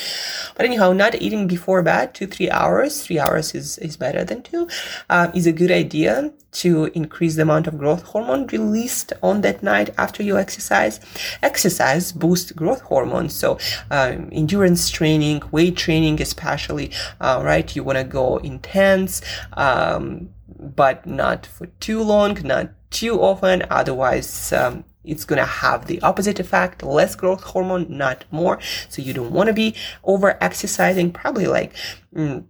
But 0.55 0.65
anyhow, 0.65 0.93
not 0.93 1.21
eating 1.21 1.47
before 1.47 1.81
bed, 1.83 2.13
two, 2.13 2.27
three 2.27 2.49
hours, 2.49 3.03
three 3.03 3.19
hours 3.19 3.55
is, 3.55 3.77
is 3.79 3.97
better 3.97 4.23
than 4.23 4.41
two, 4.43 4.67
uh, 5.09 5.31
is 5.33 5.47
a 5.47 5.51
good 5.51 5.71
idea 5.71 6.31
to 6.51 6.85
increase 6.95 7.35
the 7.35 7.43
amount 7.43 7.67
of 7.67 7.77
growth 7.77 8.03
hormone 8.03 8.47
released 8.47 9.13
on 9.21 9.41
that 9.41 9.61
night 9.61 9.93
after 9.97 10.23
you 10.23 10.37
exercise. 10.37 10.99
Exercise 11.43 12.11
boosts 12.11 12.51
growth 12.51 12.81
hormones. 12.81 13.35
So, 13.35 13.59
um, 13.91 14.29
endurance 14.31 14.89
training, 14.89 15.43
weight 15.51 15.77
training, 15.77 16.21
especially, 16.21 16.91
uh, 17.21 17.41
right? 17.43 17.75
You 17.75 17.83
want 17.83 17.99
to 17.99 18.03
go 18.03 18.37
intense, 18.37 19.21
um, 19.53 20.29
but 20.47 21.05
not 21.05 21.45
for 21.45 21.67
too 21.79 22.01
long, 22.01 22.37
not 22.43 22.71
too 22.89 23.19
often. 23.21 23.63
Otherwise, 23.69 24.51
um, 24.53 24.83
it's 25.03 25.25
going 25.25 25.39
to 25.39 25.45
have 25.45 25.87
the 25.87 26.01
opposite 26.01 26.39
effect 26.39 26.83
less 26.83 27.15
growth 27.15 27.43
hormone 27.43 27.85
not 27.89 28.25
more. 28.31 28.59
So 28.89 29.01
you 29.01 29.13
don't 29.13 29.31
want 29.31 29.47
to 29.47 29.53
be 29.53 29.75
over 30.03 30.37
exercising 30.43 31.11
probably 31.11 31.47
like 31.47 31.73
mm, 32.13 32.43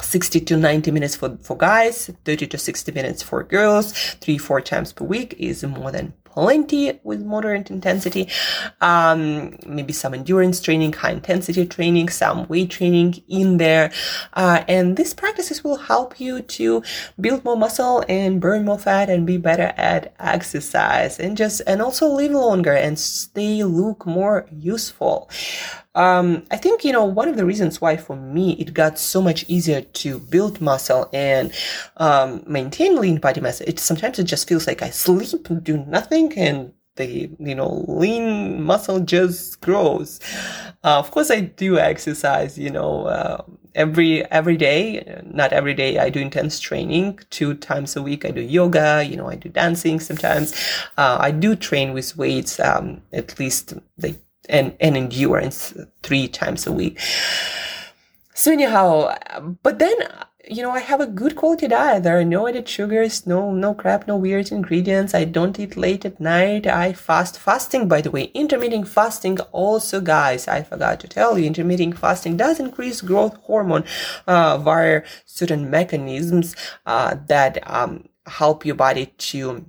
60 0.00 0.40
to 0.40 0.56
90 0.56 0.90
minutes 0.90 1.16
for, 1.16 1.36
for 1.38 1.56
guys, 1.56 2.10
30 2.24 2.46
to 2.48 2.58
60 2.58 2.92
minutes 2.92 3.22
for 3.22 3.42
girls, 3.42 3.92
three, 4.20 4.38
four 4.38 4.60
times 4.60 4.92
per 4.92 5.04
week 5.04 5.34
is 5.38 5.64
more 5.64 5.90
than 5.90 6.14
plenty 6.38 7.00
with 7.02 7.20
moderate 7.20 7.68
intensity. 7.68 8.28
Um, 8.80 9.58
maybe 9.66 9.92
some 9.92 10.14
endurance 10.14 10.60
training, 10.60 10.92
high 10.92 11.10
intensity 11.10 11.66
training, 11.66 12.10
some 12.10 12.46
weight 12.46 12.70
training 12.70 13.24
in 13.26 13.56
there. 13.56 13.90
Uh, 14.34 14.62
and 14.68 14.96
these 14.96 15.12
practices 15.14 15.64
will 15.64 15.78
help 15.78 16.20
you 16.20 16.42
to 16.42 16.84
build 17.20 17.44
more 17.44 17.56
muscle 17.56 18.04
and 18.08 18.40
burn 18.40 18.64
more 18.64 18.78
fat 18.78 19.10
and 19.10 19.26
be 19.26 19.36
better 19.36 19.72
at 19.76 20.14
exercise 20.20 21.18
and 21.18 21.36
just, 21.36 21.60
and 21.66 21.82
also 21.82 22.06
live 22.06 22.30
longer 22.30 22.72
and 22.72 23.00
stay 23.00 23.64
look 23.64 24.06
more 24.06 24.46
useful. 24.52 25.28
Um, 25.98 26.44
I 26.52 26.56
think, 26.56 26.84
you 26.84 26.92
know, 26.92 27.04
one 27.04 27.28
of 27.28 27.36
the 27.36 27.44
reasons 27.44 27.80
why 27.80 27.96
for 27.96 28.14
me 28.14 28.52
it 28.52 28.72
got 28.72 29.00
so 29.00 29.20
much 29.20 29.44
easier 29.48 29.80
to 29.80 30.20
build 30.20 30.60
muscle 30.60 31.10
and 31.12 31.52
um, 31.96 32.44
maintain 32.46 33.00
lean 33.00 33.18
body 33.18 33.40
mass, 33.40 33.60
it 33.62 33.80
sometimes 33.80 34.20
it 34.20 34.24
just 34.24 34.48
feels 34.48 34.68
like 34.68 34.80
I 34.80 34.90
sleep, 34.90 35.50
and 35.50 35.62
do 35.64 35.76
nothing, 35.76 36.32
and 36.38 36.72
the 36.94 37.28
you 37.40 37.54
know 37.54 37.84
lean 37.88 38.62
muscle 38.62 39.00
just 39.00 39.60
grows. 39.60 40.20
Uh, 40.84 40.98
of 41.00 41.10
course, 41.10 41.32
I 41.32 41.40
do 41.40 41.78
exercise. 41.78 42.56
You 42.56 42.70
know, 42.70 43.06
uh, 43.06 43.42
every 43.74 44.24
every 44.30 44.56
day. 44.56 45.20
Not 45.24 45.52
every 45.52 45.74
day. 45.74 45.98
I 45.98 46.10
do 46.10 46.20
intense 46.20 46.60
training. 46.60 47.18
Two 47.30 47.54
times 47.54 47.96
a 47.96 48.02
week, 48.02 48.24
I 48.24 48.30
do 48.30 48.40
yoga. 48.40 49.04
You 49.04 49.16
know, 49.16 49.28
I 49.28 49.34
do 49.34 49.48
dancing 49.48 49.98
sometimes. 49.98 50.54
Uh, 50.96 51.18
I 51.20 51.32
do 51.32 51.56
train 51.56 51.92
with 51.92 52.16
weights 52.16 52.60
um, 52.60 53.02
at 53.12 53.38
least 53.40 53.74
like 54.00 54.20
and, 54.48 54.76
and 54.80 54.96
endurance 54.96 55.74
three 56.02 56.28
times 56.28 56.66
a 56.66 56.72
week. 56.72 57.00
So 58.34 58.52
anyhow, 58.52 59.16
but 59.64 59.80
then 59.80 59.96
you 60.48 60.62
know 60.62 60.70
I 60.70 60.78
have 60.78 61.00
a 61.00 61.06
good 61.06 61.34
quality 61.34 61.66
diet. 61.66 62.04
There 62.04 62.18
are 62.18 62.24
no 62.24 62.46
added 62.46 62.68
sugars, 62.68 63.26
no 63.26 63.52
no 63.52 63.74
crap, 63.74 64.06
no 64.06 64.16
weird 64.16 64.52
ingredients. 64.52 65.12
I 65.12 65.24
don't 65.24 65.58
eat 65.58 65.76
late 65.76 66.04
at 66.04 66.20
night. 66.20 66.64
I 66.66 66.92
fast. 66.92 67.38
Fasting, 67.38 67.88
by 67.88 68.00
the 68.00 68.12
way, 68.12 68.30
intermittent 68.34 68.86
fasting 68.86 69.40
also, 69.50 70.00
guys. 70.00 70.46
I 70.46 70.62
forgot 70.62 71.00
to 71.00 71.08
tell 71.08 71.36
you, 71.36 71.46
intermittent 71.46 71.98
fasting 71.98 72.36
does 72.36 72.60
increase 72.60 73.00
growth 73.00 73.36
hormone 73.42 73.84
uh, 74.28 74.58
via 74.58 75.02
certain 75.26 75.68
mechanisms 75.68 76.54
uh, 76.86 77.16
that 77.26 77.58
um, 77.68 78.08
help 78.26 78.64
your 78.64 78.76
body 78.76 79.06
to 79.06 79.66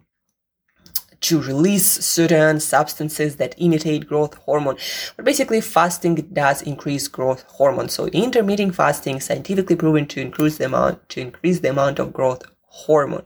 to 1.21 1.41
release 1.41 1.85
certain 1.85 2.59
substances 2.59 3.35
that 3.37 3.55
imitate 3.57 4.07
growth 4.07 4.35
hormone. 4.35 4.77
But 5.15 5.25
basically, 5.25 5.61
fasting 5.61 6.15
does 6.33 6.61
increase 6.61 7.07
growth 7.07 7.43
hormone. 7.43 7.89
So 7.89 8.07
intermittent 8.07 8.75
fasting 8.75 9.19
scientifically 9.19 9.75
proven 9.75 10.07
to 10.07 10.21
increase 10.21 10.57
the 10.57 10.65
amount 10.65 11.09
to 11.09 11.21
increase 11.21 11.59
the 11.59 11.69
amount 11.69 11.99
of 11.99 12.13
growth 12.13 12.43
hormone. 12.69 13.23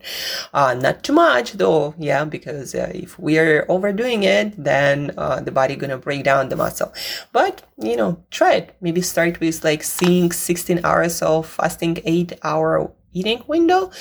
Uh, 0.53 0.73
not 0.73 1.03
too 1.03 1.13
much 1.13 1.53
though, 1.53 1.93
yeah, 1.97 2.23
because 2.23 2.73
uh, 2.73 2.91
if 2.93 3.19
we 3.19 3.37
are 3.37 3.65
overdoing 3.69 4.23
it, 4.23 4.53
then 4.61 5.11
uh, 5.17 5.39
the 5.41 5.51
body 5.51 5.75
gonna 5.75 5.97
break 5.97 6.23
down 6.23 6.49
the 6.49 6.55
muscle. 6.55 6.93
But 7.31 7.63
you 7.77 7.95
know, 7.95 8.23
try 8.31 8.53
it. 8.55 8.75
Maybe 8.81 9.01
start 9.01 9.39
with 9.39 9.63
like 9.63 9.83
seeing 9.83 10.31
16 10.31 10.81
hours 10.83 11.21
of 11.21 11.47
fasting, 11.47 11.99
eight 12.05 12.33
hour 12.43 12.91
eating 13.13 13.43
window. 13.47 13.91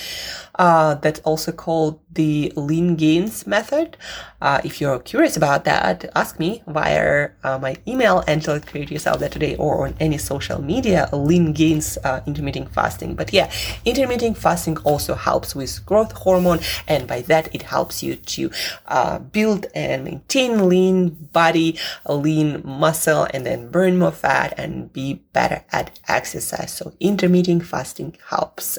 Uh, 0.57 0.95
that's 0.97 1.21
also 1.21 1.53
called 1.53 1.99
the 2.13 2.53
lean 2.57 2.95
gains 2.97 3.47
method. 3.47 3.97
Uh, 4.41 4.61
if 4.65 4.81
you're 4.81 4.99
curious 4.99 5.37
about 5.37 5.65
that, 5.65 6.11
ask 6.15 6.39
me 6.39 6.63
via 6.67 7.31
uh, 7.43 7.59
my 7.59 7.77
email, 7.87 8.23
Angela 8.27 8.61
Create 8.61 8.91
Yourself 8.91 9.21
That 9.21 9.33
Today, 9.33 9.57
or 9.57 9.87
on 9.87 9.95
any 9.99 10.19
social 10.19 10.61
media, 10.61 11.09
lean 11.13 11.53
gains 11.53 11.97
uh, 12.05 12.21
intermittent 12.27 12.73
fasting. 12.75 13.15
But 13.15 13.33
yeah, 13.33 13.51
intermittent 13.85 14.37
fasting 14.37 14.77
also 14.79 15.15
helps 15.15 15.55
with 15.55 15.85
growth 15.87 16.13
hormone, 16.13 16.61
and 16.87 17.07
by 17.07 17.23
that, 17.23 17.55
it 17.55 17.63
helps 17.63 18.03
you 18.03 18.17
to 18.17 18.51
uh, 18.89 19.19
build 19.21 19.67
and 19.75 20.05
maintain 20.05 20.69
lean 20.69 21.11
body, 21.33 21.79
lean 22.09 22.63
muscle, 22.65 23.27
and 23.33 23.47
then 23.47 23.71
burn 23.71 23.99
more 23.99 24.11
fat 24.13 24.55
and 24.59 24.93
be 24.93 25.23
better 25.33 25.65
at 25.73 25.99
exercise. 26.09 26.75
So 26.75 26.93
intermittent 27.01 27.65
fasting 27.65 28.17
helps. 28.29 28.77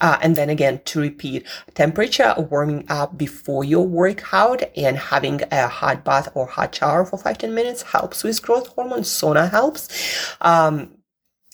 Uh, 0.00 0.18
and 0.22 0.36
then 0.36 0.50
again, 0.50 0.80
to 0.86 1.00
repeat, 1.00 1.46
temperature 1.74 2.34
warming 2.50 2.84
up 2.88 3.16
before 3.16 3.64
your 3.64 3.86
workout 3.86 4.62
and 4.76 4.96
having 4.96 5.42
a 5.50 5.68
hot 5.68 6.04
bath 6.04 6.28
or 6.34 6.46
hot 6.46 6.74
shower 6.74 7.04
for 7.04 7.18
15 7.18 7.54
minutes 7.54 7.82
helps 7.82 8.24
with 8.24 8.42
growth 8.42 8.68
hormone. 8.68 9.00
Sauna 9.00 9.50
helps. 9.50 10.36
Um, 10.40 10.97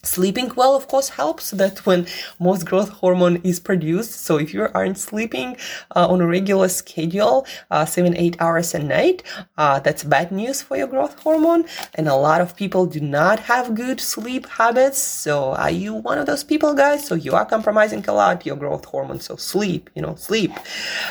Sleeping 0.05 0.53
well, 0.55 0.77
of 0.77 0.89
course, 0.89 1.09
helps. 1.09 1.51
That 1.51 1.85
when 1.87 2.07
most 2.39 2.67
growth 2.67 2.91
hormone 2.91 3.37
is 3.45 3.61
produced. 3.61 4.13
So 4.25 4.37
if 4.39 4.55
you 4.55 4.69
aren't 4.75 4.99
sleeping 4.99 5.57
uh, 5.97 6.07
on 6.09 6.21
a 6.21 6.27
regular 6.27 6.69
schedule, 6.69 7.47
uh, 7.71 7.85
seven, 7.85 8.17
eight 8.17 8.37
hours 8.41 8.75
a 8.75 8.79
night, 8.79 9.23
uh, 9.59 9.81
that's 9.81 10.05
bad 10.05 10.31
news 10.31 10.63
for 10.63 10.77
your 10.77 10.87
growth 10.87 11.19
hormone. 11.21 11.65
And 11.95 12.09
a 12.09 12.15
lot 12.15 12.41
of 12.41 12.57
people 12.57 12.87
do 12.87 13.01
not 13.01 13.41
have 13.41 13.75
good 13.75 14.01
sleep 14.01 14.47
habits. 14.47 14.99
So 14.99 15.55
are 15.55 15.71
you 15.71 15.95
one 15.95 16.19
of 16.19 16.27
those 16.27 16.45
people, 16.45 16.75
guys? 16.75 17.07
So 17.07 17.15
you 17.15 17.33
are 17.35 17.45
compromising 17.45 18.05
a 18.07 18.13
lot 18.13 18.45
your 18.47 18.57
growth 18.57 18.85
hormone. 18.85 19.21
So 19.21 19.37
sleep, 19.37 19.91
you 19.95 20.03
know, 20.03 20.15
sleep. 20.17 20.53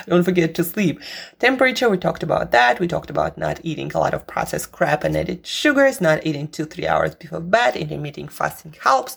Don't 0.08 0.24
forget 0.24 0.56
to 0.56 0.64
sleep. 0.64 1.02
Temperature, 1.40 1.90
we 1.90 1.98
talked 1.98 2.24
about 2.24 2.52
that. 2.52 2.80
We 2.80 2.88
talked 2.88 3.10
about 3.10 3.38
not 3.38 3.60
eating 3.64 3.92
a 3.94 4.00
lot 4.00 4.14
of 4.14 4.28
processed 4.28 4.72
crap 4.72 5.04
and 5.04 5.16
added 5.18 5.46
sugars, 5.46 6.00
not 6.02 6.26
eating 6.26 6.48
two, 6.48 6.66
three 6.66 6.88
hours 6.88 7.16
before 7.16 7.40
bed, 7.40 7.76
intermittent 7.76 8.32
fasting 8.32 8.76
helps. 8.84 9.16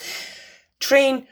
Train 0.81 1.27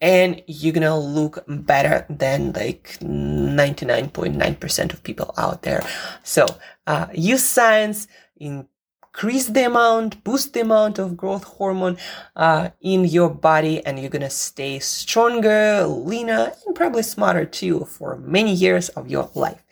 and 0.00 0.42
you're 0.46 0.72
gonna 0.72 0.98
look 0.98 1.44
better 1.48 2.06
than 2.10 2.52
like 2.52 2.98
99.9% 3.00 4.92
of 4.92 5.02
people 5.02 5.32
out 5.38 5.62
there. 5.62 5.82
So, 6.22 6.46
uh, 6.86 7.06
use 7.14 7.42
science, 7.42 8.06
increase 8.36 9.46
the 9.46 9.66
amount, 9.66 10.22
boost 10.22 10.52
the 10.52 10.60
amount 10.60 10.98
of 10.98 11.16
growth 11.16 11.44
hormone, 11.44 11.96
uh, 12.36 12.70
in 12.82 13.04
your 13.06 13.30
body, 13.30 13.84
and 13.86 13.98
you're 13.98 14.10
gonna 14.10 14.28
stay 14.28 14.78
stronger, 14.80 15.86
leaner, 15.86 16.52
and 16.66 16.76
probably 16.76 17.02
smarter 17.02 17.46
too 17.46 17.86
for 17.86 18.16
many 18.16 18.52
years 18.52 18.90
of 18.90 19.08
your 19.08 19.30
life. 19.34 19.62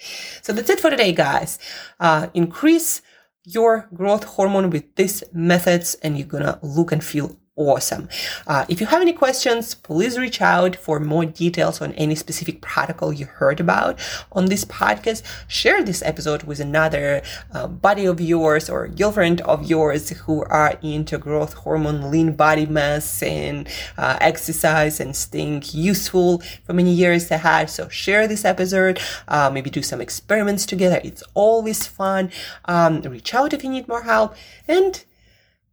So 0.42 0.54
that's 0.54 0.70
it 0.70 0.80
for 0.80 0.90
today, 0.90 1.12
guys. 1.12 1.58
Uh, 2.00 2.28
increase 2.32 3.02
your 3.44 3.88
growth 3.92 4.24
hormone 4.24 4.70
with 4.70 4.94
these 4.96 5.22
methods 5.34 5.96
and 5.96 6.16
you're 6.16 6.26
gonna 6.26 6.58
look 6.62 6.92
and 6.92 7.04
feel 7.04 7.36
awesome. 7.56 8.08
Uh, 8.46 8.64
if 8.68 8.80
you 8.80 8.86
have 8.86 9.00
any 9.00 9.12
questions, 9.12 9.74
please 9.74 10.18
reach 10.18 10.40
out 10.40 10.74
for 10.74 10.98
more 10.98 11.24
details 11.24 11.80
on 11.80 11.92
any 11.92 12.14
specific 12.14 12.60
protocol 12.60 13.12
you 13.12 13.26
heard 13.26 13.60
about 13.60 13.98
on 14.32 14.46
this 14.46 14.64
podcast. 14.64 15.22
Share 15.46 15.82
this 15.82 16.02
episode 16.02 16.42
with 16.42 16.58
another 16.58 17.22
uh, 17.52 17.68
buddy 17.68 18.06
of 18.06 18.20
yours 18.20 18.68
or 18.68 18.88
girlfriend 18.88 19.40
of 19.42 19.64
yours 19.70 20.10
who 20.10 20.42
are 20.44 20.78
into 20.82 21.16
growth 21.16 21.54
hormone, 21.54 22.10
lean 22.10 22.32
body 22.32 22.66
mass, 22.66 23.22
and 23.22 23.68
uh, 23.96 24.18
exercise 24.20 24.98
and 24.98 25.14
staying 25.14 25.62
useful 25.68 26.42
for 26.64 26.72
many 26.72 26.92
years 26.92 27.30
ahead. 27.30 27.70
So 27.70 27.88
share 27.88 28.26
this 28.26 28.44
episode. 28.44 28.98
Uh, 29.28 29.50
maybe 29.50 29.70
do 29.70 29.82
some 29.82 30.00
experiments 30.00 30.66
together. 30.66 31.00
It's 31.04 31.22
always 31.34 31.86
fun. 31.86 32.30
Um, 32.64 33.00
reach 33.02 33.32
out 33.34 33.52
if 33.52 33.62
you 33.62 33.70
need 33.70 33.86
more 33.86 34.02
help. 34.02 34.34
And 34.66 35.04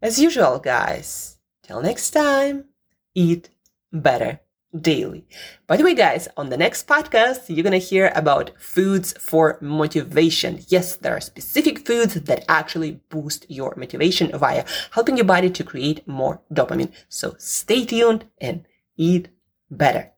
as 0.02 0.20
usual, 0.20 0.60
guys, 0.60 1.38
Till 1.72 1.82
next 1.82 2.12
time, 2.12 2.66
eat 3.16 3.50
better 3.94 4.42
daily. 4.78 5.26
By 5.68 5.78
the 5.78 5.86
way, 5.86 5.96
guys, 5.96 6.28
on 6.36 6.50
the 6.50 6.58
next 6.58 6.86
podcast, 6.86 7.48
you're 7.48 7.64
going 7.64 7.80
to 7.80 7.88
hear 7.94 8.12
about 8.14 8.52
foods 8.60 9.14
for 9.14 9.58
motivation. 9.62 10.60
Yes, 10.68 10.98
there 10.98 11.16
are 11.16 11.22
specific 11.22 11.88
foods 11.88 12.16
that 12.16 12.44
actually 12.50 13.00
boost 13.08 13.50
your 13.50 13.74
motivation 13.78 14.38
via 14.38 14.66
helping 14.92 15.16
your 15.16 15.26
body 15.26 15.50
to 15.50 15.64
create 15.64 16.06
more 16.06 16.42
dopamine. 16.54 16.92
So 17.08 17.36
stay 17.38 17.86
tuned 17.86 18.26
and 18.42 18.66
eat 18.98 19.30
better. 19.70 20.12